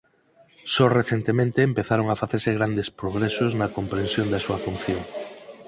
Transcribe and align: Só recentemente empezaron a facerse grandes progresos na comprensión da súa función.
Só 0.73 0.85
recentemente 0.99 1.59
empezaron 1.69 2.07
a 2.09 2.19
facerse 2.21 2.51
grandes 2.59 2.87
progresos 3.01 3.51
na 3.59 3.67
comprensión 3.77 4.27
da 4.29 4.43
súa 4.45 4.59
función. 4.65 5.01